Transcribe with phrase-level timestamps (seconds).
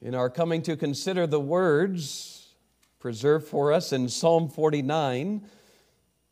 [0.00, 2.54] In our coming to consider the words
[3.00, 5.44] preserved for us in Psalm 49,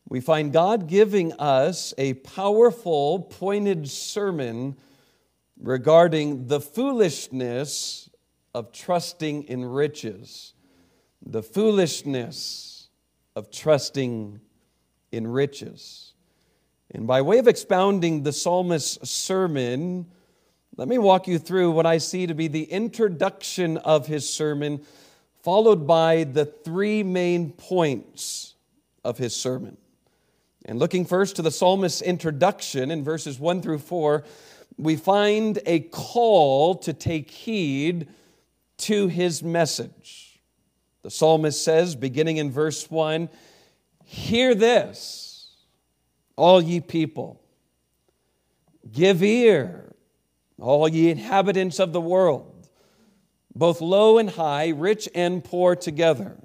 [0.08, 4.76] we find God giving us a powerful, pointed sermon
[5.60, 8.08] regarding the foolishness
[8.54, 10.54] of trusting in riches.
[11.24, 12.88] The foolishness
[13.34, 14.40] of trusting
[15.10, 16.14] in riches.
[16.92, 20.06] And by way of expounding the psalmist's sermon,
[20.78, 24.82] let me walk you through what I see to be the introduction of his sermon,
[25.42, 28.54] followed by the three main points
[29.02, 29.78] of his sermon.
[30.66, 34.24] And looking first to the psalmist's introduction in verses 1 through 4,
[34.76, 38.08] we find a call to take heed
[38.78, 40.40] to his message.
[41.02, 43.30] The psalmist says, beginning in verse 1,
[44.04, 45.54] Hear this,
[46.36, 47.40] all ye people,
[48.92, 49.86] give ear
[50.58, 52.68] all ye inhabitants of the world,
[53.54, 56.38] both low and high, rich and poor together.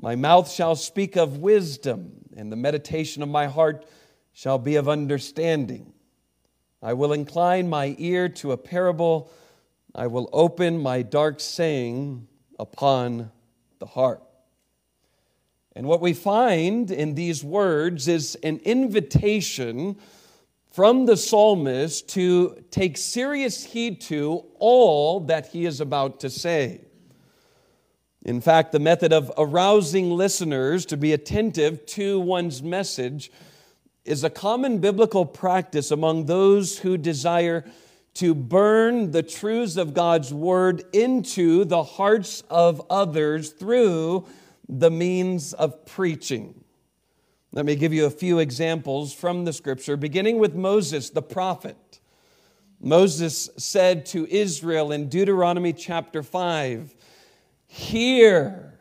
[0.00, 3.86] My mouth shall speak of wisdom, and the meditation of my heart
[4.32, 5.92] shall be of understanding.
[6.82, 9.30] I will incline my ear to a parable,
[9.94, 13.30] I will open my dark saying upon
[13.78, 14.22] the heart.
[15.74, 19.96] And what we find in these words is an invitation
[20.76, 26.82] from the psalmist to take serious heed to all that he is about to say.
[28.26, 33.32] In fact, the method of arousing listeners to be attentive to one's message
[34.04, 37.64] is a common biblical practice among those who desire
[38.12, 44.26] to burn the truths of God's word into the hearts of others through
[44.68, 46.65] the means of preaching.
[47.56, 52.00] Let me give you a few examples from the scripture, beginning with Moses, the prophet.
[52.82, 56.94] Moses said to Israel in Deuteronomy chapter 5
[57.66, 58.78] Hear,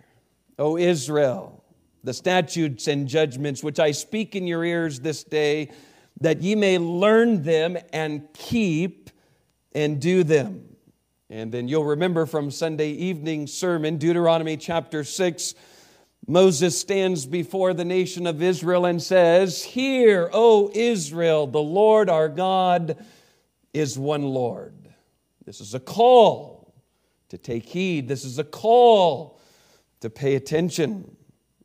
[0.59, 1.63] O Israel,
[2.03, 5.71] the statutes and judgments which I speak in your ears this day,
[6.19, 9.09] that ye may learn them and keep
[9.73, 10.75] and do them.
[11.29, 15.55] And then you'll remember from Sunday evening sermon, Deuteronomy chapter 6
[16.27, 22.29] Moses stands before the nation of Israel and says, Hear, O Israel, the Lord our
[22.29, 22.97] God
[23.73, 24.73] is one Lord.
[25.45, 26.73] This is a call
[27.29, 28.07] to take heed.
[28.07, 29.39] This is a call
[30.01, 31.15] to pay attention.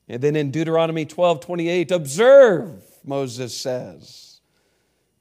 [0.08, 4.40] And then in Deuteronomy 12 28, observe, Moses says,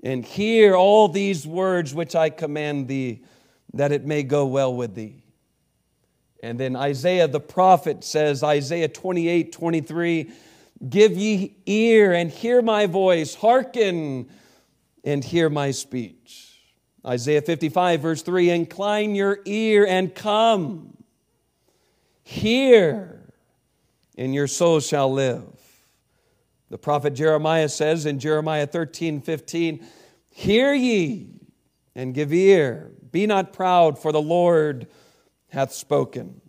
[0.04, 3.24] and hear all these words which I command thee,
[3.74, 5.19] that it may go well with thee.
[6.42, 10.32] And then Isaiah the prophet says, Isaiah 28 23,
[10.88, 14.30] Give ye ear and hear my voice, hearken
[15.04, 16.62] and hear my speech.
[17.06, 20.96] Isaiah 55, verse 3 Incline your ear and come.
[22.24, 23.34] Hear,
[24.18, 25.44] and your soul shall live.
[26.70, 29.86] The prophet Jeremiah says in Jeremiah 13, 15,
[30.30, 31.40] Hear ye
[31.96, 32.92] and give ear.
[33.12, 34.88] Be not proud, for the Lord
[35.50, 36.42] hath spoken.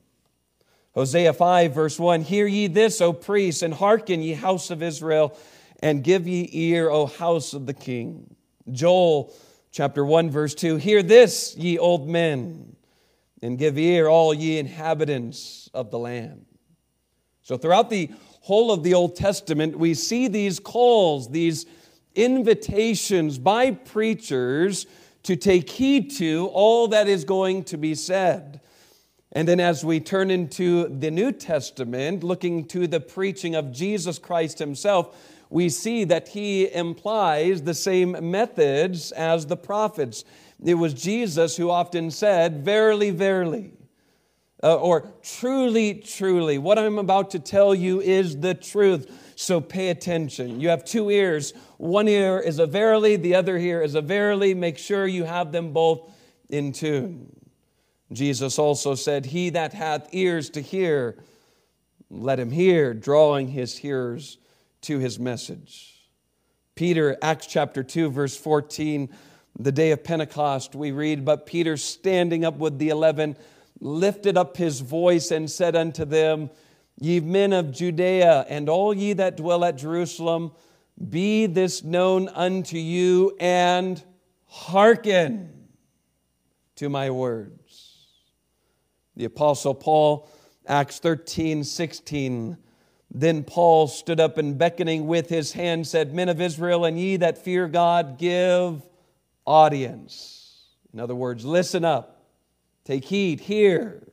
[0.94, 5.36] Hosea 5, verse 1 Hear ye this, O priests, and hearken, ye house of Israel,
[5.82, 8.34] and give ye ear, O house of the king.
[8.70, 9.32] Joel
[9.70, 12.76] chapter 1, verse 2 Hear this, ye old men,
[13.42, 16.46] and give ear, all ye inhabitants of the land.
[17.42, 18.10] So, throughout the
[18.42, 21.66] whole of the Old Testament, we see these calls, these
[22.14, 24.86] invitations by preachers
[25.22, 28.60] to take heed to all that is going to be said.
[29.32, 34.18] And then, as we turn into the New Testament, looking to the preaching of Jesus
[34.18, 35.16] Christ Himself,
[35.50, 40.24] we see that He implies the same methods as the prophets.
[40.64, 43.72] It was Jesus who often said, Verily, verily,
[44.62, 49.32] uh, or truly, truly, what I'm about to tell you is the truth.
[49.36, 50.60] So pay attention.
[50.60, 51.54] You have two ears.
[51.78, 54.54] One ear is a verily, the other ear is a verily.
[54.54, 56.10] Make sure you have them both
[56.50, 57.39] in tune.
[58.12, 61.16] Jesus also said, He that hath ears to hear,
[62.10, 64.38] let him hear, drawing his hearers
[64.82, 66.08] to his message.
[66.74, 69.10] Peter, Acts chapter 2, verse 14,
[69.58, 73.36] the day of Pentecost, we read, But Peter, standing up with the eleven,
[73.80, 76.50] lifted up his voice and said unto them,
[76.98, 80.52] Ye men of Judea, and all ye that dwell at Jerusalem,
[81.08, 84.02] be this known unto you, and
[84.46, 85.68] hearken
[86.76, 87.59] to my word.
[89.20, 90.26] The Apostle Paul,
[90.66, 92.56] Acts 13, 16.
[93.10, 97.18] Then Paul stood up and beckoning with his hand said, Men of Israel, and ye
[97.18, 98.80] that fear God, give
[99.44, 100.62] audience.
[100.94, 102.22] In other words, listen up
[102.86, 104.08] Take heed, hear.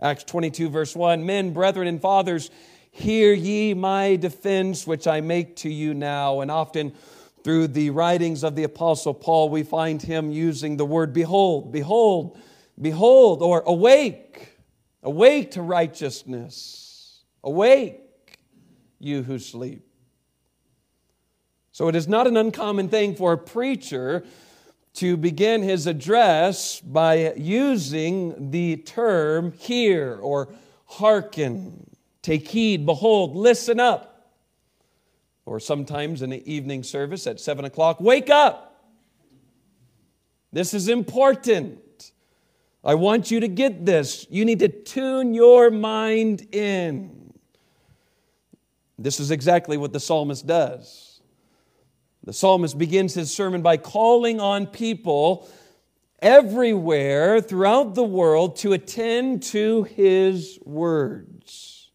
[0.00, 2.50] Acts 22, verse 1 Men, brethren, and fathers,
[2.90, 6.40] hear ye my defense, which I make to you now.
[6.40, 6.94] And often
[7.44, 12.36] through the writings of the Apostle Paul, we find him using the word behold, behold,
[12.80, 14.56] behold, or awake,
[15.02, 18.38] awake to righteousness, awake,
[18.98, 19.86] you who sleep.
[21.72, 24.24] So it is not an uncommon thing for a preacher
[24.94, 30.48] to begin his address by using the term hear or
[30.86, 31.90] hearken,
[32.22, 34.32] take heed, behold, listen up.
[35.44, 38.84] Or sometimes in the evening service at seven o'clock, wake up.
[40.52, 41.78] This is important.
[42.86, 44.28] I want you to get this.
[44.30, 47.34] You need to tune your mind in.
[48.96, 51.20] This is exactly what the psalmist does.
[52.22, 55.48] The psalmist begins his sermon by calling on people
[56.20, 61.90] everywhere throughout the world to attend to his words.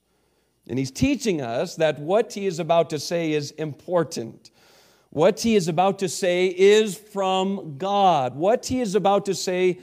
[0.68, 4.52] And he's teaching us that what he is about to say is important.
[5.10, 8.36] What he is about to say is from God.
[8.36, 9.80] What he is about to say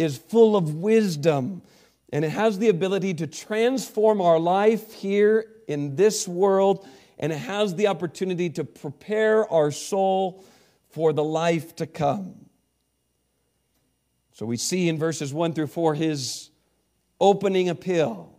[0.00, 1.62] is full of wisdom,
[2.12, 6.86] and it has the ability to transform our life here in this world
[7.20, 10.42] and it has the opportunity to prepare our soul
[10.88, 12.46] for the life to come.
[14.32, 16.48] So we see in verses 1 through 4 his
[17.20, 18.34] opening appeal.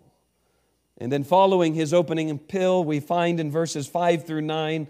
[0.98, 4.88] And then following his opening appeal, we find in verses 5 through 9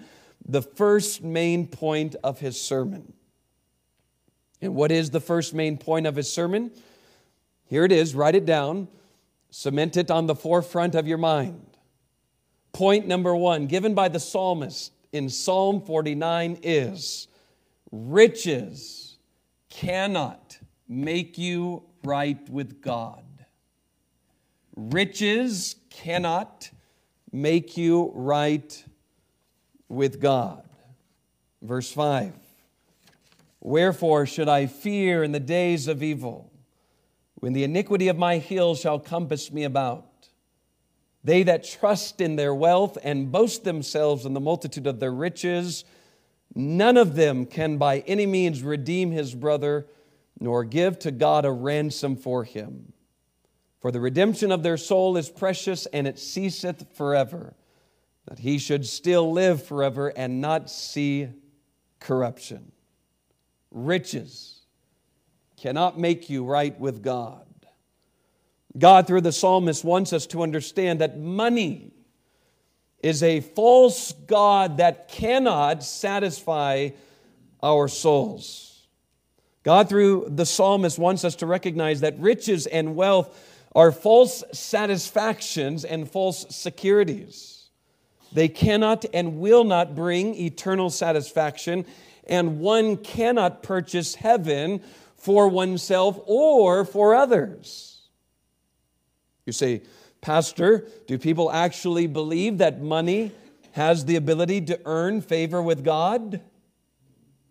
[0.48, 3.12] the first main point of his sermon.
[4.62, 6.72] And what is the first main point of his sermon?
[7.66, 8.88] Here it is, write it down,
[9.50, 11.66] cement it on the forefront of your mind.
[12.74, 17.28] Point number one, given by the psalmist in Psalm 49, is
[17.92, 19.18] riches
[19.70, 23.24] cannot make you right with God.
[24.76, 26.70] Riches cannot
[27.32, 28.84] make you right
[29.90, 30.64] with God.
[31.62, 32.41] Verse 5
[33.62, 36.52] Wherefore should I fear in the days of evil,
[37.36, 40.08] when the iniquity of my heel shall compass me about?
[41.24, 45.86] They that trust in their wealth and boast themselves in the multitude of their riches,
[46.56, 49.86] none of them can by any means redeem his brother,
[50.40, 52.94] nor give to God a ransom for him.
[53.80, 57.56] For the redemption of their soul is precious, and it ceaseth forever,
[58.28, 61.30] that he should still live forever and not see
[62.00, 62.72] corruption.
[63.72, 64.62] Riches
[65.58, 67.46] cannot make you right with God.
[68.78, 71.92] God, through the psalmist, wants us to understand that money
[73.04, 76.90] is a false God that cannot satisfy
[77.62, 78.88] our souls.
[79.64, 83.38] God, through the psalmist, wants us to recognize that riches and wealth
[83.76, 87.70] are false satisfactions and false securities.
[88.34, 91.86] They cannot and will not bring eternal satisfaction,
[92.32, 94.82] and one cannot purchase heaven
[95.18, 98.08] for oneself or for others.
[99.46, 99.84] You say,
[100.22, 103.32] Pastor, do people actually believe that money
[103.74, 106.40] has the ability to earn favor with God?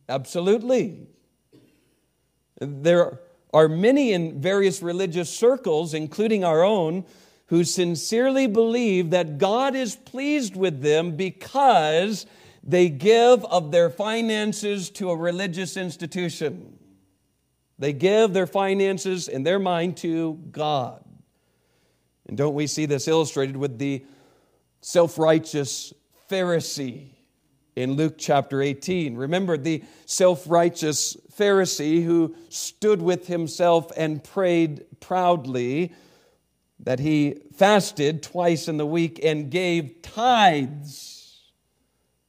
[0.08, 1.06] Absolutely.
[2.58, 3.20] There
[3.52, 7.04] are many in various religious circles, including our own,
[7.46, 12.24] who sincerely believe that God is pleased with them because
[12.62, 16.78] they give of their finances to a religious institution.
[17.78, 21.02] They give their finances in their mind to God.
[22.28, 24.04] And don't we see this illustrated with the
[24.82, 25.92] self righteous
[26.30, 27.08] Pharisee
[27.74, 29.16] in Luke chapter 18?
[29.16, 35.92] Remember the self righteous Pharisee who stood with himself and prayed proudly
[36.80, 41.19] that he fasted twice in the week and gave tithes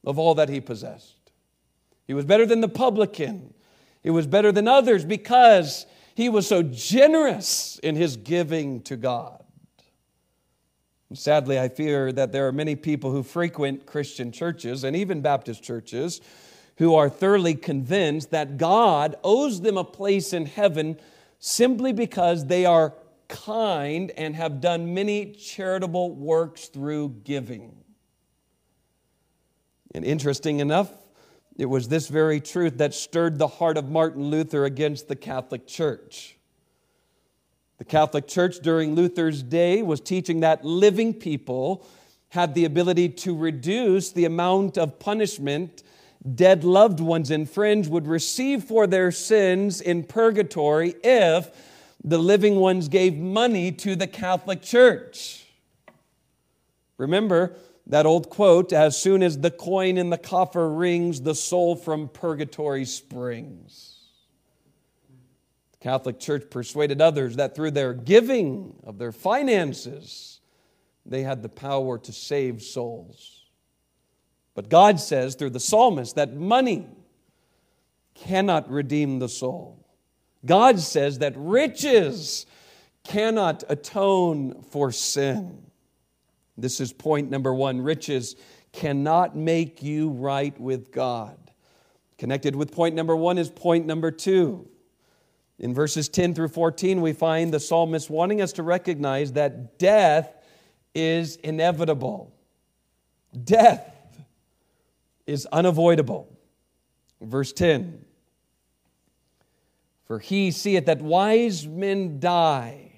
[0.04, 1.16] of all that he possessed.
[2.06, 3.54] He was better than the publican.
[4.02, 9.42] He was better than others because he was so generous in his giving to God.
[11.14, 15.62] Sadly, I fear that there are many people who frequent Christian churches and even Baptist
[15.62, 16.20] churches
[16.78, 20.98] who are thoroughly convinced that God owes them a place in heaven
[21.38, 22.94] simply because they are
[23.28, 27.81] kind and have done many charitable works through giving.
[29.94, 30.90] And interesting enough,
[31.56, 35.66] it was this very truth that stirred the heart of Martin Luther against the Catholic
[35.66, 36.36] Church.
[37.78, 41.86] The Catholic Church during Luther's day was teaching that living people
[42.30, 45.82] had the ability to reduce the amount of punishment
[46.34, 51.50] dead loved ones and friends would receive for their sins in purgatory if
[52.04, 55.46] the living ones gave money to the Catholic Church.
[56.96, 61.74] Remember that old quote as soon as the coin in the coffer rings, the soul
[61.74, 63.98] from purgatory springs.
[65.72, 70.40] The Catholic Church persuaded others that through their giving of their finances,
[71.04, 73.46] they had the power to save souls.
[74.54, 76.86] But God says through the psalmist that money
[78.14, 79.84] cannot redeem the soul.
[80.44, 82.46] God says that riches
[83.04, 85.71] cannot atone for sin.
[86.56, 88.36] This is point number one riches
[88.72, 91.38] cannot make you right with God.
[92.18, 94.68] Connected with point number one is point number two.
[95.58, 100.34] In verses 10 through 14, we find the psalmist wanting us to recognize that death
[100.94, 102.34] is inevitable.
[103.44, 103.88] Death
[105.26, 106.28] is unavoidable.
[107.20, 108.04] Verse 10
[110.04, 112.91] For he seeth that wise men die,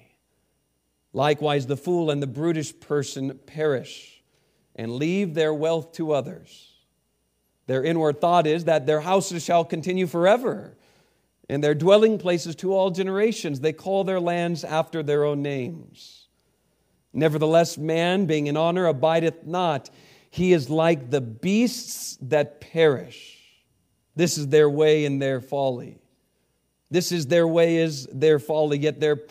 [1.15, 4.21] likewise the fool and the brutish person perish,
[4.75, 6.73] and leave their wealth to others.
[7.67, 10.77] Their inward thought is that their houses shall continue forever,
[11.49, 13.61] and their dwelling places to all generations.
[13.61, 16.27] They call their lands after their own names.
[17.13, 19.89] Nevertheless, man, being in honor, abideth not.
[20.29, 23.39] He is like the beasts that perish.
[24.17, 25.97] This is their way and their folly.
[26.91, 29.21] This is their way is their folly, yet their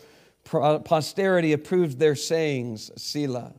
[0.45, 3.53] posterity approves their sayings, Selah.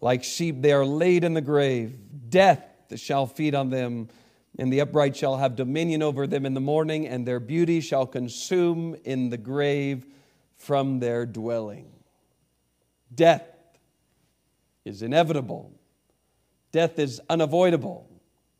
[0.00, 1.96] Like sheep, they are laid in the grave.
[2.28, 2.64] Death
[2.96, 4.08] shall feed on them,
[4.58, 8.06] and the upright shall have dominion over them in the morning, and their beauty shall
[8.06, 10.04] consume in the grave
[10.56, 11.90] from their dwelling.
[13.14, 13.44] Death
[14.84, 15.72] is inevitable,
[16.72, 18.08] death is unavoidable.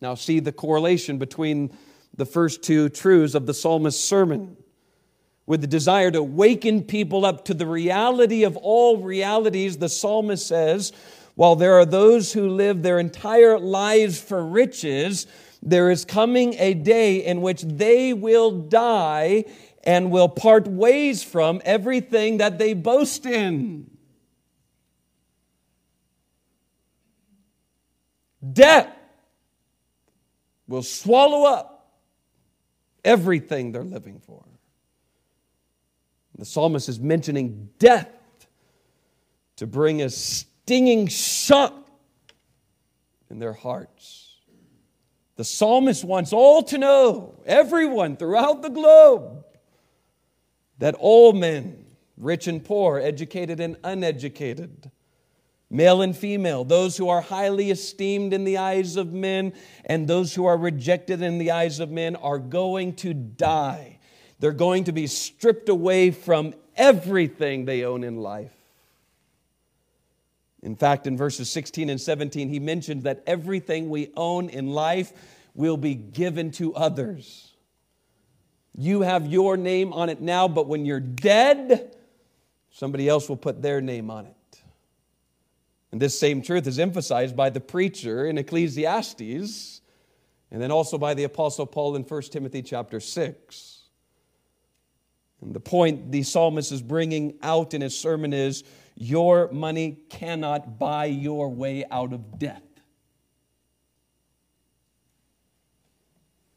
[0.00, 1.76] Now, see the correlation between
[2.16, 4.56] the first two truths of the psalmist's sermon
[5.47, 10.47] with the desire to waken people up to the reality of all realities, the psalmist
[10.47, 10.93] says,
[11.35, 15.27] while there are those who live their entire lives for riches,
[15.63, 19.45] there is coming a day in which they will die
[19.85, 23.91] and will part ways from everything that they boast in.
[28.53, 28.89] Death
[30.67, 31.97] will swallow up
[33.05, 34.45] everything they're living for.
[36.43, 38.11] The psalmist is mentioning death
[39.55, 41.73] to bring a stinging shock
[43.31, 44.41] in their hearts.
[45.37, 49.45] The psalmist wants all to know, everyone throughout the globe,
[50.79, 51.85] that all men,
[52.17, 54.91] rich and poor, educated and uneducated,
[55.71, 59.53] male and female, those who are highly esteemed in the eyes of men
[59.85, 64.01] and those who are rejected in the eyes of men, are going to die.
[64.43, 68.51] They're going to be stripped away from everything they own in life.
[70.65, 75.13] In fact, in verses 16 and 17, he mentions that everything we own in life
[75.55, 77.53] will be given to others.
[78.77, 81.95] You have your name on it now, but when you're dead,
[82.73, 84.61] somebody else will put their name on it.
[85.93, 89.83] And this same truth is emphasized by the preacher in Ecclesiastes
[90.51, 93.82] and then also by the apostle Paul in 1 Timothy chapter 6.
[95.43, 100.79] And the point the psalmist is bringing out in his sermon is your money cannot
[100.79, 102.63] buy your way out of death.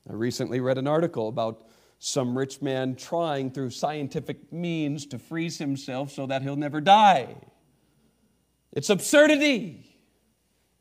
[0.07, 1.65] I recently read an article about
[1.97, 7.35] some rich man trying through scientific means to freeze himself so that he'll never die.
[8.71, 9.85] It's absurdity.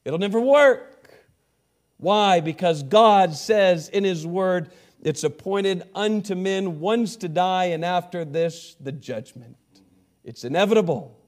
[0.04, 0.94] It'll never work.
[1.96, 2.40] Why?
[2.40, 4.70] Because God says in His Word,
[5.04, 9.56] it's appointed unto men once to die, and after this, the judgment.
[10.24, 11.20] It's inevitable.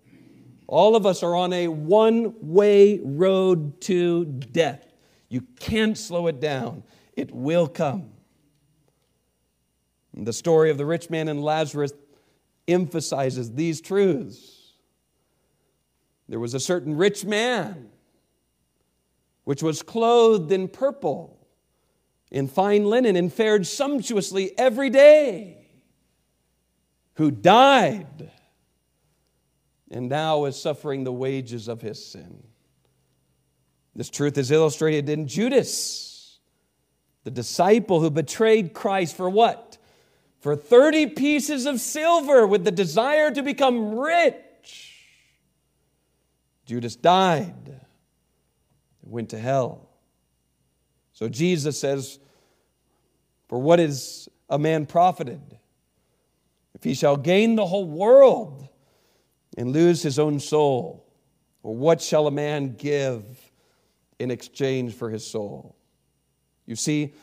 [0.66, 4.85] All of us are on a one way road to death.
[5.28, 8.11] You can't slow it down, it will come.
[10.16, 11.92] And the story of the rich man and Lazarus
[12.66, 14.73] emphasizes these truths.
[16.28, 17.90] There was a certain rich man
[19.45, 21.35] which was clothed in purple,
[22.30, 25.66] in fine linen, and fared sumptuously every day,
[27.14, 28.30] who died
[29.90, 32.42] and now is suffering the wages of his sin.
[33.95, 36.38] This truth is illustrated in Judas,
[37.25, 39.78] the disciple who betrayed Christ for what?
[40.40, 45.04] For 30 pieces of silver with the desire to become rich.
[46.66, 47.80] Judas died,
[49.02, 49.85] went to hell.
[51.16, 52.18] So Jesus says,
[53.49, 55.40] For what is a man profited
[56.75, 58.68] If he shall gain the whole world
[59.56, 61.06] and lose his own soul,
[61.62, 63.25] or what shall a man give
[64.18, 65.75] in exchange for his soul?
[66.66, 67.14] You see,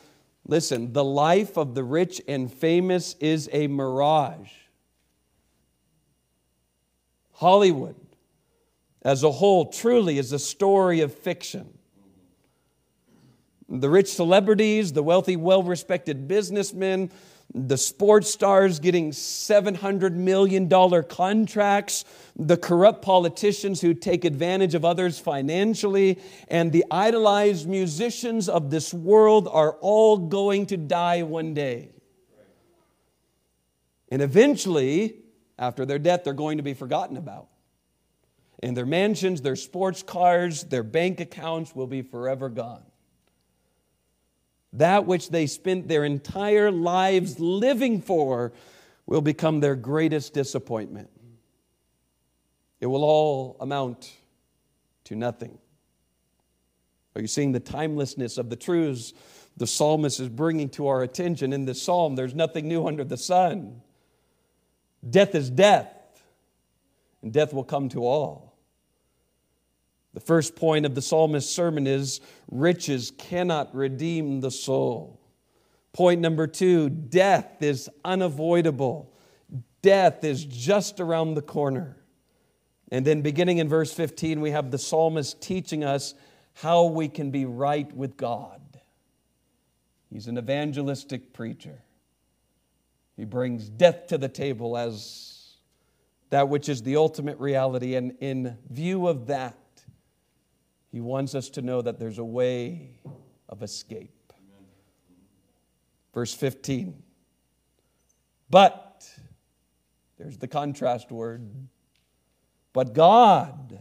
[0.44, 4.50] listen, the life of the rich and famous is a mirage.
[7.34, 7.94] Hollywood,
[9.02, 11.73] as a whole, truly is a story of fiction.
[13.68, 17.10] The rich celebrities, the wealthy, well respected businessmen,
[17.52, 20.68] the sports stars getting $700 million
[21.04, 22.04] contracts,
[22.36, 26.18] the corrupt politicians who take advantage of others financially,
[26.48, 31.90] and the idolized musicians of this world are all going to die one day.
[34.10, 35.16] And eventually,
[35.58, 37.48] after their death, they're going to be forgotten about.
[38.62, 42.82] And their mansions, their sports cars, their bank accounts will be forever gone
[44.74, 48.52] that which they spent their entire lives living for
[49.06, 51.10] will become their greatest disappointment.
[52.80, 54.12] It will all amount
[55.04, 55.58] to nothing.
[57.14, 59.14] Are you seeing the timelessness of the truths
[59.56, 62.16] the psalmist is bringing to our attention in this psalm?
[62.16, 63.80] There's nothing new under the sun.
[65.08, 65.88] Death is death,
[67.22, 68.43] and death will come to all.
[70.14, 75.20] The first point of the psalmist's sermon is riches cannot redeem the soul.
[75.92, 79.12] Point number two death is unavoidable,
[79.82, 81.96] death is just around the corner.
[82.90, 86.14] And then, beginning in verse 15, we have the psalmist teaching us
[86.54, 88.60] how we can be right with God.
[90.10, 91.82] He's an evangelistic preacher.
[93.16, 95.56] He brings death to the table as
[96.30, 97.96] that which is the ultimate reality.
[97.96, 99.56] And in view of that,
[100.94, 103.00] he wants us to know that there's a way
[103.48, 104.32] of escape.
[106.14, 107.02] Verse 15.
[108.48, 109.04] But,
[110.16, 111.50] there's the contrast word,
[112.72, 113.80] but God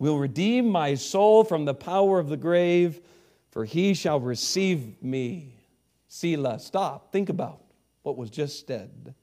[0.00, 3.00] will redeem my soul from the power of the grave,
[3.52, 5.54] for he shall receive me.
[6.08, 7.60] Selah, stop, think about
[8.02, 9.14] what was just said.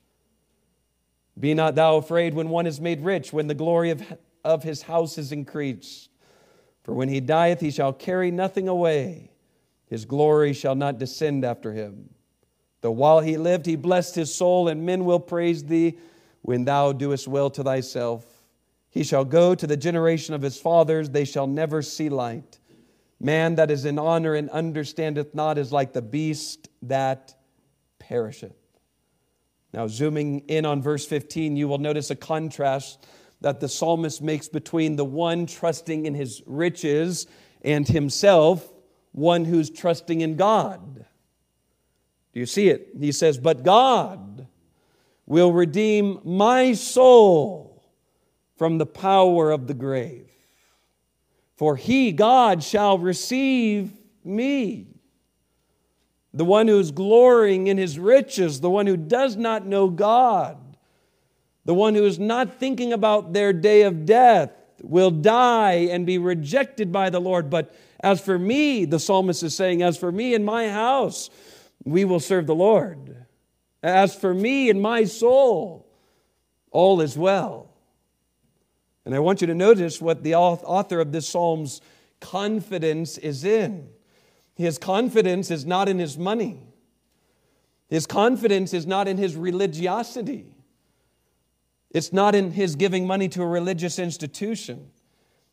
[1.37, 4.01] Be not thou afraid when one is made rich, when the glory of,
[4.45, 6.10] of his house is increased.
[6.83, 9.31] For when he dieth, he shall carry nothing away.
[9.85, 12.09] His glory shall not descend after him.
[12.81, 15.97] Though while he lived, he blessed his soul, and men will praise thee
[16.41, 18.25] when thou doest well to thyself.
[18.89, 22.59] He shall go to the generation of his fathers, they shall never see light.
[23.19, 27.35] Man that is in honor and understandeth not is like the beast that
[27.99, 28.55] perisheth.
[29.73, 33.05] Now, zooming in on verse 15, you will notice a contrast
[33.41, 37.27] that the psalmist makes between the one trusting in his riches
[37.63, 38.71] and himself,
[39.11, 41.05] one who's trusting in God.
[42.33, 42.89] Do you see it?
[42.97, 44.47] He says, But God
[45.25, 47.83] will redeem my soul
[48.55, 50.27] from the power of the grave.
[51.55, 53.91] For he, God, shall receive
[54.23, 54.87] me.
[56.33, 60.70] The one who's glorying in his riches, the one who does not know God
[61.65, 66.17] the one who is not thinking about their day of death will die and be
[66.17, 67.49] rejected by the Lord.
[67.49, 71.29] But as for me, the psalmist is saying, as for me and my house,
[71.83, 73.25] we will serve the Lord.
[73.83, 75.87] As for me and my soul,
[76.71, 77.69] all is well.
[79.05, 81.81] And I want you to notice what the author of this psalm's
[82.19, 83.89] confidence is in.
[84.55, 86.59] His confidence is not in his money.
[87.89, 90.55] His confidence is not in his religiosity.
[91.93, 94.91] It's not in his giving money to a religious institution.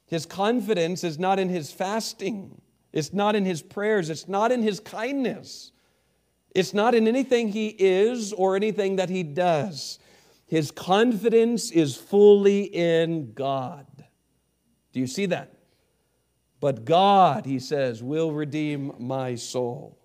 [0.06, 2.60] His confidence is not in his fasting.
[2.92, 4.08] It's not in his prayers.
[4.08, 5.72] It's not in his kindness.
[6.54, 9.98] It's not in anything he is or anything that he does.
[10.46, 13.86] His confidence is fully in God.
[14.92, 15.52] Do you see that?
[16.60, 19.98] But God, he says, will redeem my soul.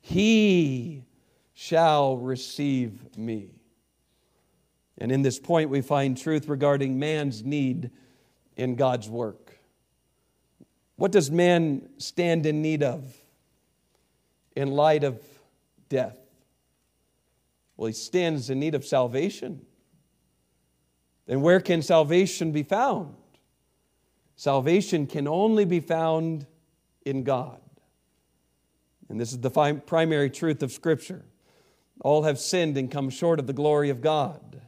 [0.00, 1.04] He
[1.52, 3.61] shall receive me.
[4.98, 7.90] And in this point, we find truth regarding man's need
[8.56, 9.58] in God's work.
[10.96, 13.04] What does man stand in need of
[14.54, 15.20] in light of
[15.88, 16.18] death?
[17.76, 19.66] Well, he stands in need of salvation.
[21.26, 23.14] Then where can salvation be found?
[24.36, 26.46] Salvation can only be found
[27.04, 27.60] in God.
[29.08, 29.50] And this is the
[29.86, 31.24] primary truth of Scripture.
[32.00, 34.61] All have sinned and come short of the glory of God.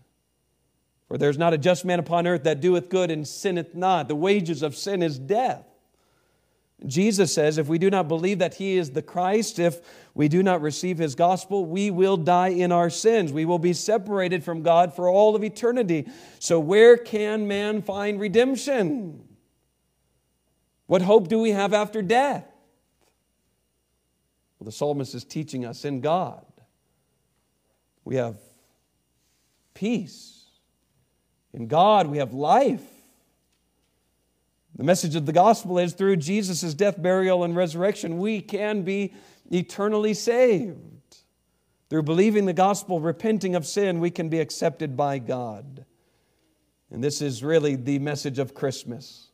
[1.08, 4.08] For there's not a just man upon earth that doeth good and sinneth not.
[4.08, 5.64] The wages of sin is death.
[6.86, 9.80] Jesus says, if we do not believe that he is the Christ, if
[10.12, 13.32] we do not receive his gospel, we will die in our sins.
[13.32, 16.08] We will be separated from God for all of eternity.
[16.40, 19.26] So, where can man find redemption?
[20.86, 22.44] What hope do we have after death?
[24.58, 26.44] Well, the psalmist is teaching us in God.
[28.04, 28.36] We have
[29.72, 30.33] peace.
[31.54, 32.82] In God, we have life.
[34.74, 39.14] The message of the gospel is through Jesus' death, burial, and resurrection, we can be
[39.50, 40.78] eternally saved.
[41.88, 45.84] Through believing the gospel, repenting of sin, we can be accepted by God.
[46.90, 49.28] And this is really the message of Christmas.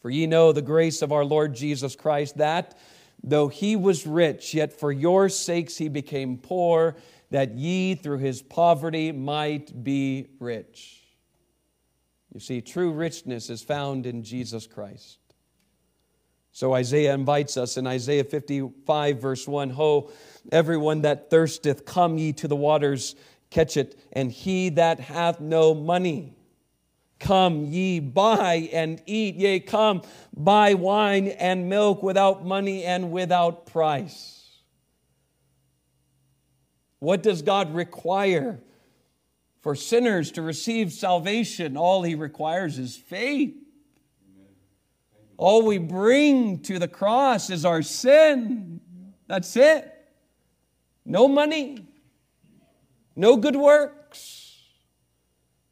[0.00, 2.76] For ye know the grace of our Lord Jesus Christ, that
[3.22, 6.96] though he was rich, yet for your sakes he became poor,
[7.34, 11.02] that ye through his poverty might be rich.
[12.32, 15.18] You see, true richness is found in Jesus Christ.
[16.52, 20.12] So Isaiah invites us in Isaiah 55, verse 1 Ho,
[20.52, 23.16] everyone that thirsteth, come ye to the waters,
[23.50, 26.36] catch it, and he that hath no money,
[27.18, 30.02] come ye buy and eat, yea, come
[30.36, 34.43] buy wine and milk without money and without price.
[37.04, 38.60] What does God require
[39.60, 43.54] for sinners to receive salvation, all he requires is faith.
[45.36, 48.80] All we bring to the cross is our sin.
[49.26, 49.90] That's it.
[51.04, 51.86] No money,
[53.14, 54.62] no good works,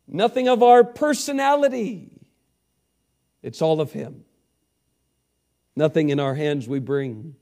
[0.07, 2.11] nothing of our personality.
[3.43, 4.27] It's all of Him.
[5.75, 7.37] Nothing in our hands we bring.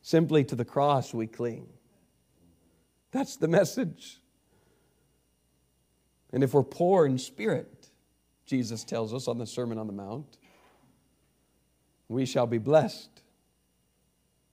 [0.00, 1.66] Simply to the cross we cling.
[3.12, 4.18] That's the message.
[6.32, 7.88] And if we're poor in spirit,
[8.46, 10.38] Jesus tells us on the Sermon on the Mount,
[12.08, 13.10] we shall be blessed.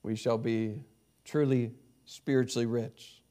[0.03, 0.83] We shall be
[1.25, 1.71] truly
[2.05, 3.21] spiritually rich.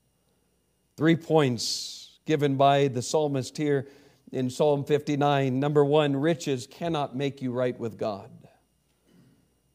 [0.97, 3.87] Three points given by the psalmist here
[4.33, 5.59] in Psalm 59.
[5.59, 8.31] Number one, riches cannot make you right with God.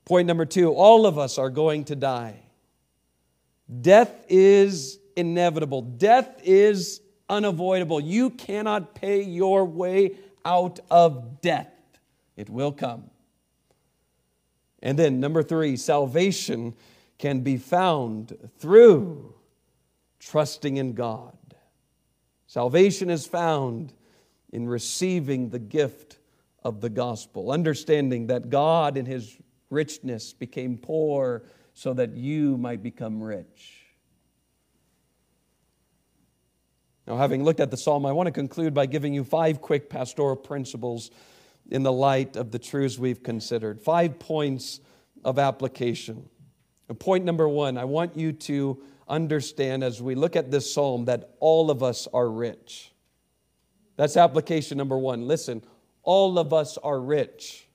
[0.05, 2.41] Point number two, all of us are going to die.
[3.81, 5.81] Death is inevitable.
[5.81, 7.99] Death is unavoidable.
[7.99, 11.71] You cannot pay your way out of death,
[12.35, 13.09] it will come.
[14.81, 16.73] And then, number three, salvation
[17.19, 19.35] can be found through
[20.19, 21.37] trusting in God.
[22.47, 23.93] Salvation is found
[24.51, 26.17] in receiving the gift
[26.63, 29.37] of the gospel, understanding that God, in his
[29.69, 31.43] richness, became poor
[31.73, 33.80] so that you might become rich.
[37.07, 39.89] Now, having looked at the psalm, I want to conclude by giving you five quick
[39.89, 41.11] pastoral principles
[41.69, 43.81] in the light of the truths we've considered.
[43.81, 44.81] Five points
[45.23, 46.29] of application.
[46.99, 51.31] point number one, I want you to understand as we look at this psalm that
[51.39, 52.91] all of us are rich.
[53.97, 55.27] That's application number one.
[55.27, 55.63] Listen,
[56.03, 57.67] all of us are rich.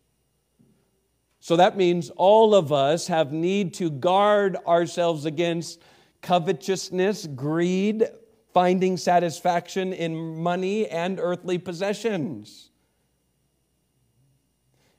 [1.41, 5.81] So that means all of us have need to guard ourselves against
[6.21, 8.09] covetousness, greed,
[8.57, 12.71] finding satisfaction in money and earthly possessions.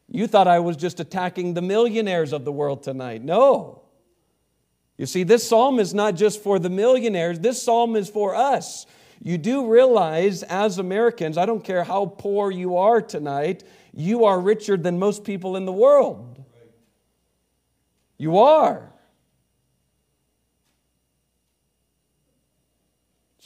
[0.07, 3.23] You thought I was just attacking the millionaires of the world tonight.
[3.23, 3.81] No.
[4.95, 8.85] You see, this psalm is not just for the millionaires, this psalm is for us.
[9.23, 14.39] You do realize, as Americans, I don't care how poor you are tonight, you are
[14.39, 16.45] richer than most people in the world.
[18.19, 18.93] You are.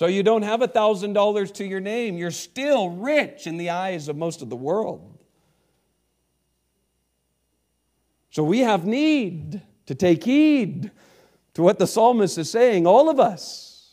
[0.02, 2.18] So you don't have a $1,000 to your name.
[2.18, 5.20] You're still rich in the eyes of most of the world.
[8.32, 10.90] So we have need to take heed
[11.54, 13.92] to what the psalmist is saying, all of us.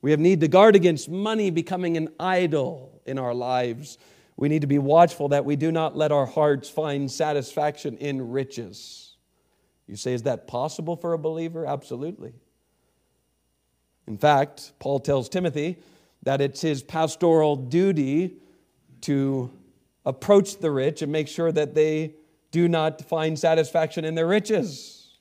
[0.00, 3.98] We have need to guard against money becoming an idol in our lives.
[4.36, 8.30] We need to be watchful that we do not let our hearts find satisfaction in
[8.30, 9.16] riches.
[9.88, 11.66] You say, is that possible for a believer?
[11.66, 12.34] Absolutely.
[14.06, 15.78] In fact, Paul tells Timothy
[16.22, 18.36] that it's his pastoral duty
[19.02, 19.50] to
[20.04, 22.14] approach the rich and make sure that they
[22.50, 25.18] do not find satisfaction in their riches.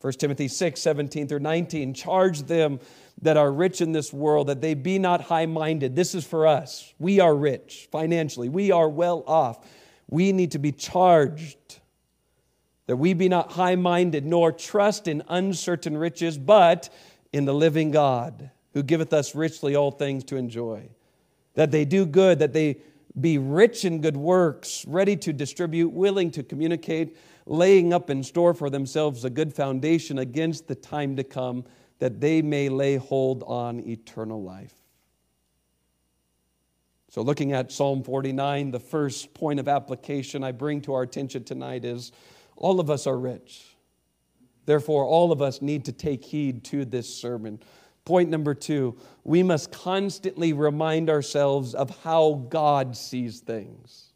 [0.00, 1.94] 1 Timothy 6, 17 through 19.
[1.94, 2.78] Charge them
[3.22, 5.96] that are rich in this world that they be not high minded.
[5.96, 6.92] This is for us.
[6.98, 9.66] We are rich financially, we are well off.
[10.10, 11.80] We need to be charged
[12.86, 16.90] that we be not high minded, nor trust in uncertain riches, but
[17.34, 20.88] in the living God who giveth us richly all things to enjoy.
[21.54, 22.76] That they do good, that they
[23.20, 28.54] be rich in good works, ready to distribute, willing to communicate, laying up in store
[28.54, 31.64] for themselves a good foundation against the time to come,
[31.98, 34.74] that they may lay hold on eternal life.
[37.10, 41.42] So, looking at Psalm 49, the first point of application I bring to our attention
[41.42, 42.12] tonight is
[42.56, 43.73] all of us are rich.
[44.66, 47.60] Therefore, all of us need to take heed to this sermon.
[48.04, 54.12] Point number two we must constantly remind ourselves of how God sees things.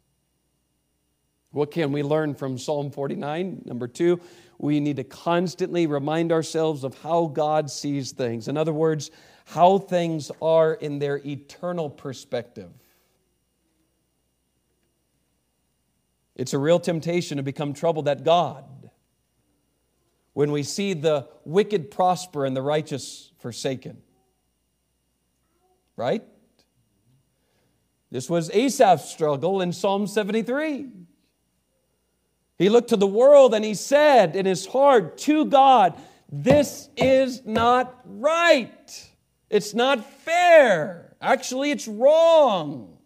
[1.51, 3.63] What can we learn from Psalm 49?
[3.65, 4.19] Number two,
[4.59, 8.47] we need to constantly remind ourselves of how God sees things.
[8.47, 9.09] In other words,
[9.45, 12.69] how things are in their eternal perspective.
[16.35, 18.63] It's a real temptation to become troubled at God
[20.39, 23.97] when we see the wicked prosper and the righteous forsaken.
[25.97, 26.23] Right?
[28.09, 30.87] This was Asaph's struggle in Psalm 73.
[32.57, 37.41] He looked to the world and he said in his heart to God, This is
[37.45, 39.09] not right.
[39.49, 41.17] It's not fair.
[41.19, 42.97] Actually, it's wrong.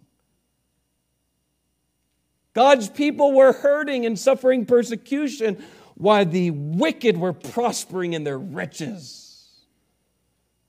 [2.54, 5.64] God's people were hurting and suffering persecution
[5.96, 9.24] while the wicked were prospering in their riches.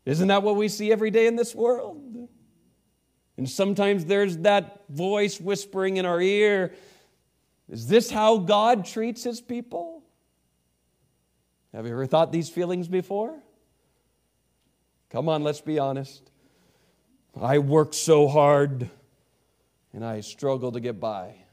[0.05, 2.29] Isn't that what we see every day in this world?
[3.37, 6.75] And sometimes there's that voice whispering in our ear
[7.69, 10.03] Is this how God treats his people?
[11.73, 13.37] Have you ever thought these feelings before?
[15.11, 16.31] Come on, let's be honest.
[17.41, 18.89] I work so hard
[19.93, 21.44] and I struggle to get by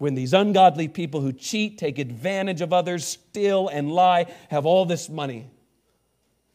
[0.00, 4.86] when these ungodly people who cheat, take advantage of others, steal, and lie have all
[4.86, 5.50] this money.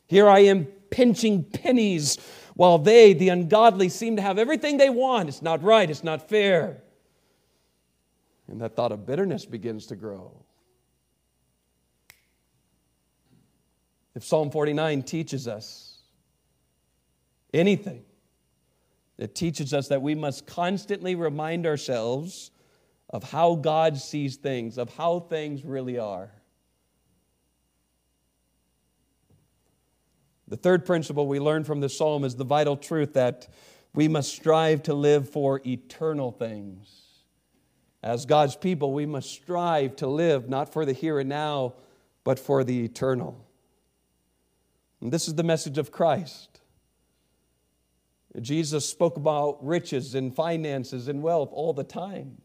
[0.08, 2.18] Here I am pinching pennies
[2.56, 5.30] while they, the ungodly, seem to have everything they want.
[5.30, 6.82] It's not right, it's not fair.
[8.48, 10.32] And that thought of bitterness begins to grow.
[14.16, 16.00] If Psalm 49 teaches us
[17.54, 18.04] anything,
[19.20, 22.50] it teaches us that we must constantly remind ourselves
[23.16, 26.34] of how God sees things, of how things really are.
[30.50, 33.48] The third principle we learn from the psalm is the vital truth that
[33.94, 37.04] we must strive to live for eternal things.
[38.04, 41.76] As God's people, we must strive to live not for the here and now,
[42.26, 43.48] but for the eternal.
[45.00, 46.60] And this is the message of Christ.
[48.42, 52.42] Jesus spoke about riches and finances and wealth all the time.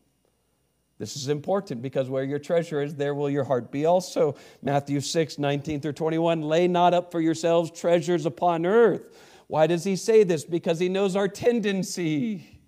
[1.01, 4.37] This is important because where your treasure is, there will your heart be also.
[4.61, 6.43] Matthew 6, 19 through 21.
[6.43, 9.17] Lay not up for yourselves treasures upon earth.
[9.47, 10.45] Why does he say this?
[10.45, 12.61] Because he knows our tendency.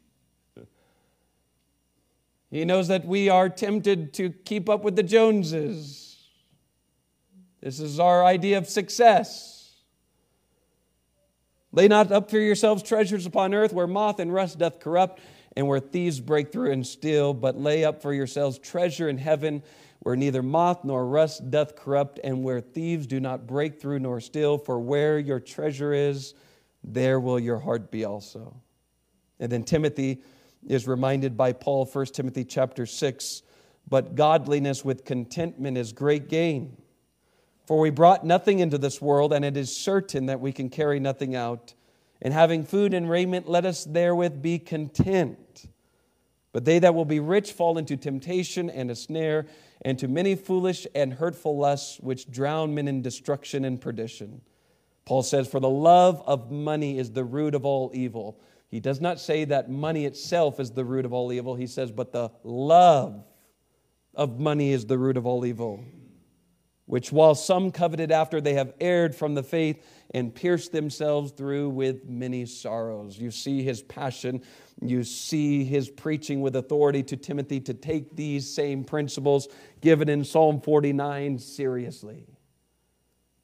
[2.51, 6.17] He knows that we are tempted to keep up with the Joneses.
[7.61, 9.75] This is our idea of success.
[11.71, 15.21] Lay not up for yourselves treasures upon earth where moth and rust doth corrupt
[15.57, 19.63] and where thieves break through and steal, but lay up for yourselves treasure in heaven
[20.03, 24.21] where neither moth nor rust doth corrupt, and where thieves do not break through nor
[24.21, 24.59] steal.
[24.59, 26.35] For where your treasure is,
[26.83, 28.57] there will your heart be also.
[29.39, 30.23] And then Timothy
[30.67, 33.43] is reminded by Paul, 1 Timothy chapter 6,
[33.89, 36.77] but godliness with contentment is great gain.
[37.67, 40.99] For we brought nothing into this world, and it is certain that we can carry
[40.99, 41.75] nothing out.
[42.23, 45.67] And having food and raiment, let us therewith be content.
[46.53, 49.47] But they that will be rich fall into temptation and a snare,
[49.85, 54.41] and to many foolish and hurtful lusts, which drown men in destruction and perdition.
[55.05, 58.41] Paul says, For the love of money is the root of all evil.
[58.69, 61.57] He does not say that money itself is the root of all evil.
[61.57, 63.25] He says, But the love
[64.15, 65.85] of money is the root of all evil
[66.93, 71.71] which while some coveted after, they have erred from the faith and pierced themselves through
[71.71, 73.17] with many sorrows.
[73.17, 74.43] You see his passion,
[74.79, 79.49] you see his preaching with authority to Timothy to take these same principles
[79.81, 82.27] given in Psalm 49 seriously.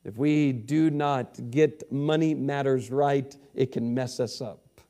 [0.05, 4.83] If we do not get money matters right, it can mess us up.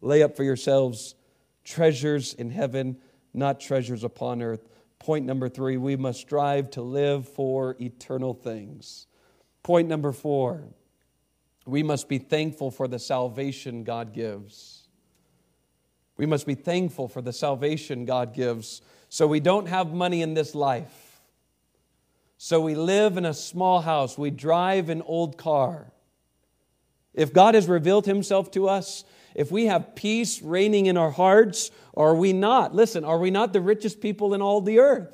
[0.00, 1.16] Lay up for yourselves
[1.64, 2.96] treasures in heaven,
[3.34, 4.69] not treasures upon earth
[5.00, 9.06] Point number three, we must strive to live for eternal things.
[9.62, 10.64] Point number four,
[11.66, 14.88] we must be thankful for the salvation God gives.
[16.16, 18.82] We must be thankful for the salvation God gives.
[19.08, 21.22] So we don't have money in this life.
[22.36, 24.18] So we live in a small house.
[24.18, 25.92] We drive an old car.
[27.14, 31.70] If God has revealed himself to us if we have peace reigning in our hearts,
[31.94, 32.74] are we not?
[32.74, 35.12] Listen, are we not the richest people in all the earth?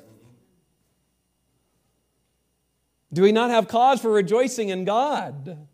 [3.13, 5.67] Do we not have cause for rejoicing in God?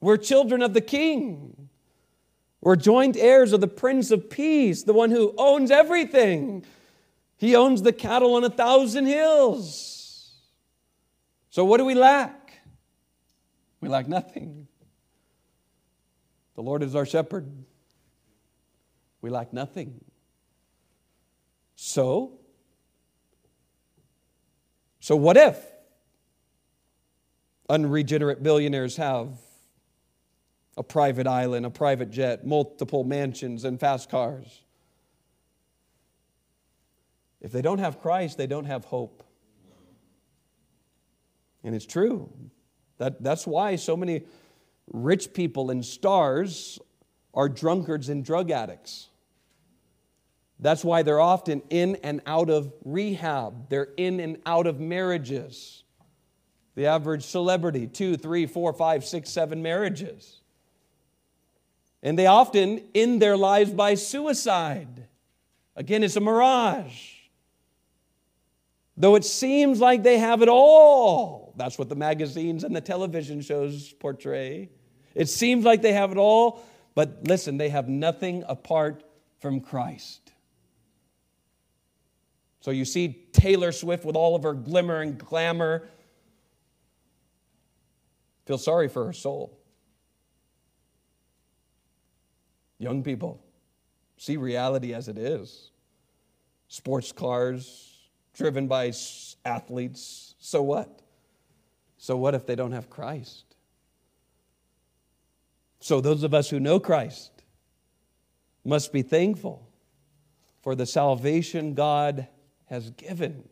[0.00, 1.68] We're children of the King.
[2.60, 6.64] We're joint heirs of the Prince of Peace, the one who owns everything.
[7.36, 10.32] He owns the cattle on a thousand hills.
[11.50, 12.52] So, what do we lack?
[13.80, 14.67] We lack nothing.
[16.58, 17.46] The Lord is our shepherd.
[19.20, 20.00] We lack nothing.
[21.76, 22.32] So,
[24.98, 25.56] so what if
[27.70, 29.38] unregenerate billionaires have
[30.76, 34.62] a private island, a private jet, multiple mansions, and fast cars?
[37.40, 39.22] If they don't have Christ, they don't have hope.
[41.62, 42.32] And it's true.
[42.96, 44.24] That, that's why so many
[44.92, 46.78] rich people and stars
[47.34, 49.08] are drunkards and drug addicts.
[50.60, 53.68] That's why they're often in and out of rehab.
[53.68, 55.84] They're in and out of marriages.
[56.74, 60.40] The average celebrity, two, three, four, five, six, seven marriages.
[62.02, 65.06] And they often end their lives by suicide.
[65.76, 67.12] Again, it's a mirage.
[68.96, 71.54] Though it seems like they have it all.
[71.56, 74.70] That's what the magazines and the television shows portray.
[75.18, 79.02] It seems like they have it all, but listen, they have nothing apart
[79.40, 80.32] from Christ.
[82.60, 85.88] So you see Taylor Swift with all of her glimmer and glamour.
[88.46, 89.58] Feel sorry for her soul.
[92.78, 93.42] Young people,
[94.18, 95.72] see reality as it is.
[96.68, 98.92] Sports cars driven by
[99.44, 100.36] athletes.
[100.38, 101.02] So what?
[101.96, 103.47] So what if they don't have Christ?
[105.80, 107.30] So those of us who know Christ
[108.64, 109.68] must be thankful
[110.62, 112.28] for the salvation God
[112.66, 113.48] has given.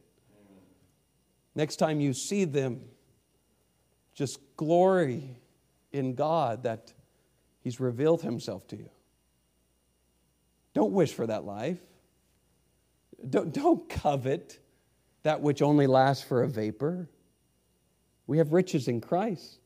[1.54, 2.82] Next time you see them,
[4.14, 5.38] just glory
[5.92, 6.92] in God that
[7.62, 8.90] He's revealed Himself to you.
[10.74, 11.80] Don't wish for that life.
[13.28, 14.58] Don't, don't covet
[15.22, 17.08] that which only lasts for a vapor.
[18.26, 19.58] We have riches in Christ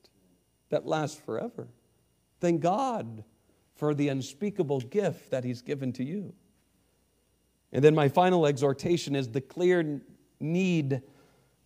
[0.69, 1.67] that last forever.
[2.41, 3.25] Thank God
[3.77, 6.35] for the unspeakable gift that He's given to you.
[7.73, 10.01] And then my final exhortation is the clear
[10.41, 11.03] need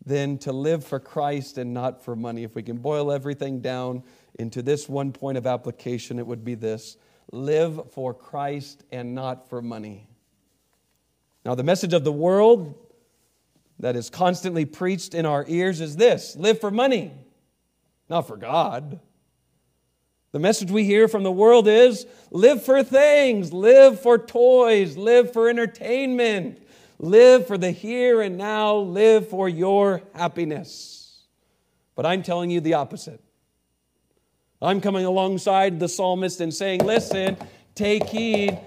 [0.05, 2.43] then to live for Christ and not for money.
[2.43, 4.03] If we can boil everything down
[4.39, 6.99] into this one point of application, it would be this
[7.33, 10.09] live for Christ and not for money.
[11.45, 12.75] Now, the message of the world
[13.79, 17.13] that is constantly preached in our ears is this live for money,
[18.09, 19.01] not for God.
[20.35, 25.33] The message we hear from the world is live for things, live for toys, live
[25.33, 26.61] for entertainment,
[26.99, 31.23] live for the here and now, live for your happiness.
[31.95, 33.23] But I'm telling you the opposite.
[34.61, 37.37] I'm coming alongside the psalmist and saying, listen,
[37.77, 38.59] take heed,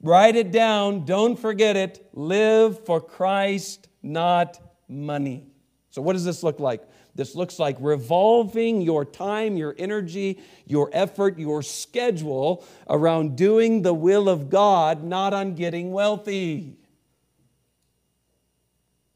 [0.00, 5.48] write it down, don't forget it, live for Christ, not money.
[5.90, 6.84] So, what does this look like?
[7.14, 13.94] This looks like revolving your time, your energy, your effort, your schedule around doing the
[13.94, 16.76] will of God, not on getting wealthy.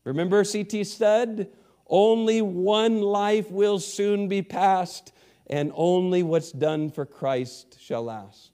[0.05, 0.85] Remember C.T.
[0.85, 1.49] Studd?
[1.87, 5.13] Only one life will soon be passed,
[5.47, 8.51] and only what's done for Christ shall last.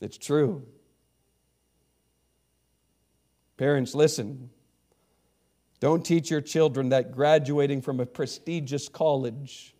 [0.00, 0.66] It's true.
[3.56, 4.50] Parents, listen.
[5.82, 9.74] Don't teach your children that graduating from a prestigious college,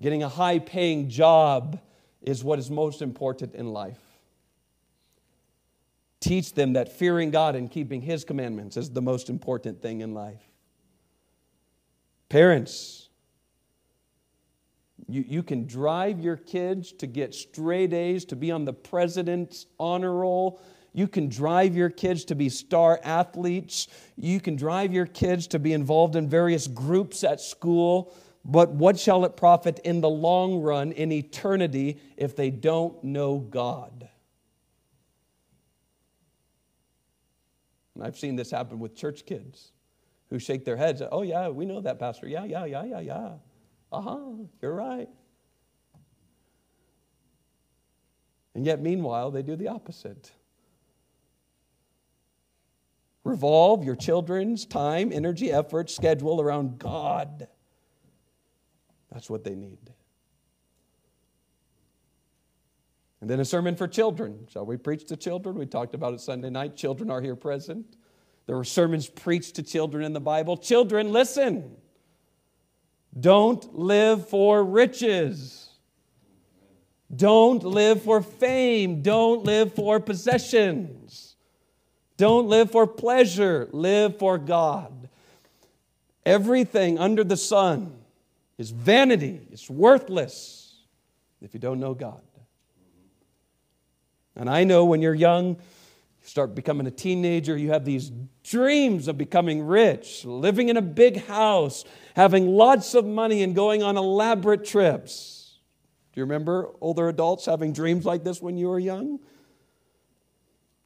[0.00, 1.78] getting a high paying job,
[2.22, 4.00] is what is most important in life.
[6.20, 10.14] Teach them that fearing God and keeping His commandments is the most important thing in
[10.14, 10.40] life.
[12.30, 13.10] Parents,
[15.06, 19.66] you, you can drive your kids to get straight A's, to be on the president's
[19.78, 20.58] honor roll,
[20.96, 23.86] you can drive your kids to be star athletes.
[24.16, 28.14] You can drive your kids to be involved in various groups at school.
[28.46, 33.40] But what shall it profit in the long run, in eternity, if they don't know
[33.40, 34.08] God?
[37.94, 39.72] And I've seen this happen with church kids
[40.30, 41.02] who shake their heads.
[41.12, 42.26] Oh, yeah, we know that, Pastor.
[42.26, 43.32] Yeah, yeah, yeah, yeah, yeah.
[43.92, 44.18] Uh huh,
[44.62, 45.10] you're right.
[48.54, 50.32] And yet, meanwhile, they do the opposite.
[53.26, 57.48] Revolve your children's time, energy, effort, schedule around God.
[59.10, 59.90] That's what they need.
[63.20, 64.46] And then a sermon for children.
[64.52, 65.58] Shall we preach to children?
[65.58, 66.76] We talked about it Sunday night.
[66.76, 67.96] Children are here present.
[68.46, 70.56] There were sermons preached to children in the Bible.
[70.56, 71.74] Children, listen.
[73.18, 75.68] Don't live for riches.
[77.14, 79.02] Don't live for fame.
[79.02, 81.25] Don't live for possessions.
[82.16, 83.68] Don't live for pleasure.
[83.72, 85.08] Live for God.
[86.24, 87.94] Everything under the sun
[88.58, 90.74] is vanity, it's worthless
[91.42, 92.20] if you don't know God.
[94.34, 95.56] And I know when you're young, you
[96.22, 98.10] start becoming a teenager, you have these
[98.42, 103.82] dreams of becoming rich, living in a big house, having lots of money, and going
[103.82, 105.58] on elaborate trips.
[106.12, 109.20] Do you remember older adults having dreams like this when you were young?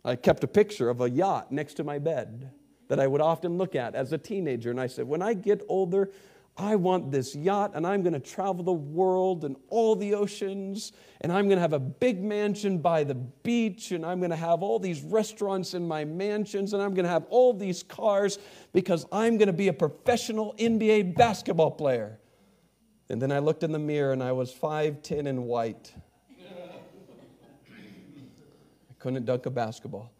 [0.04, 2.50] I kept a picture of a yacht next to my bed
[2.88, 4.70] that I would often look at as a teenager.
[4.70, 6.10] And I said, when I get older,
[6.56, 10.92] I want this yacht and I'm going to travel the world and all the oceans
[11.20, 14.36] and I'm going to have a big mansion by the beach and I'm going to
[14.36, 18.38] have all these restaurants in my mansions and I'm going to have all these cars
[18.72, 22.18] because I'm going to be a professional NBA basketball player.
[23.08, 25.94] And then I looked in the mirror and I was 5'10 and white.
[29.00, 30.12] Couldn't dunk a basketball.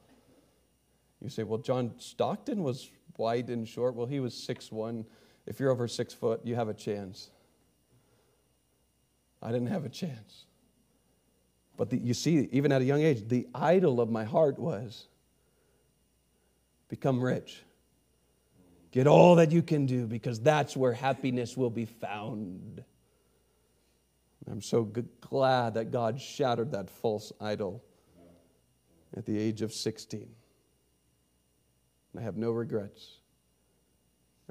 [1.23, 3.95] You say, well, John Stockton was white and short.
[3.95, 5.05] Well, he was 6'1
[5.47, 7.29] if you're over six foot, you have a chance.
[9.43, 10.45] I didn't have a chance.
[11.77, 15.07] But the, you see, even at a young age, the idol of my heart was
[16.89, 17.63] become rich.
[18.93, 22.85] Get all that you can do because that's where happiness will be found.
[24.51, 24.85] I'm so
[25.21, 27.83] glad that God shattered that false idol
[29.17, 30.29] at the age of 16.
[32.19, 33.19] I have no regrets.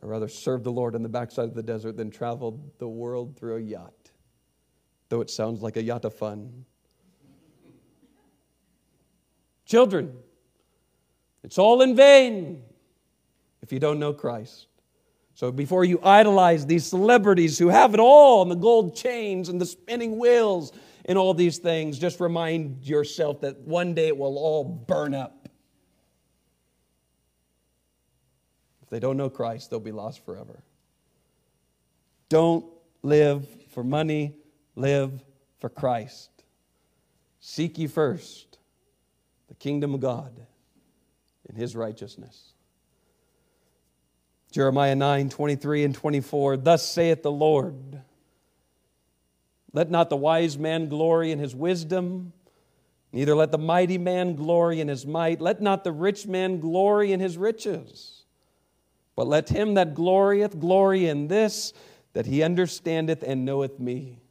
[0.02, 3.36] I'd rather serve the Lord on the backside of the desert than travel the world
[3.38, 4.12] through a yacht,
[5.10, 6.66] though it sounds like a yacht of fun.
[9.66, 10.18] Children,
[11.44, 12.64] it's all in vain
[13.62, 14.68] if you don't know Christ.
[15.36, 19.60] So before you idolize these celebrities who have it all and the gold chains and
[19.60, 20.72] the spinning wheels
[21.10, 25.50] and all these things, just remind yourself that one day it will all burn up.
[28.84, 30.62] If they don't know Christ, they'll be lost forever.
[32.30, 32.64] Don't
[33.02, 34.36] live for money,
[34.76, 35.24] live
[35.58, 36.30] for Christ.
[37.40, 38.60] Seek ye first
[39.48, 40.40] the kingdom of God
[41.48, 42.54] and his righteousness.
[44.52, 46.58] Jeremiah 9 23 and 24.
[46.58, 48.04] Thus saith the Lord
[49.74, 52.34] Let not the wise man glory in his wisdom,
[53.12, 55.42] neither let the mighty man glory in his might.
[55.42, 58.20] Let not the rich man glory in his riches
[59.20, 61.74] but let him that glorieth glory in this,
[62.14, 64.22] that he understandeth and knoweth me.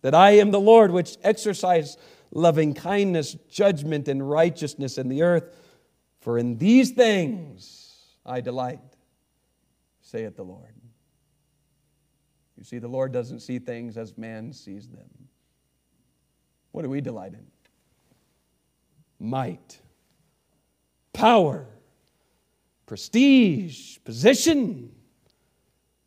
[0.00, 1.98] That I am the Lord which exercise
[2.30, 5.54] loving kindness, judgment, and righteousness in the earth.
[6.20, 8.80] For in these things I delight,
[10.00, 10.77] saith the Lord.
[12.58, 15.08] You see, the Lord doesn't see things as man sees them.
[16.72, 17.46] What do we delight in?
[19.20, 19.80] Might,
[21.12, 21.66] power
[22.88, 24.90] prestige, position,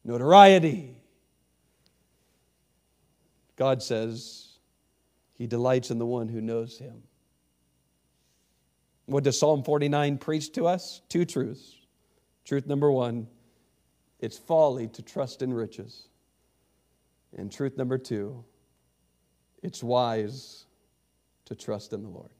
[0.04, 0.98] notoriety.
[3.56, 4.58] God says
[5.34, 7.04] he delights in the one who knows him.
[9.06, 11.02] What does Psalm 49 preach to us?
[11.08, 11.78] Two truths.
[12.44, 13.28] Truth number one
[14.20, 16.08] it's folly to trust in riches.
[17.38, 18.44] And truth number two,
[19.64, 20.66] it's wise
[21.46, 22.32] to trust in the Lord.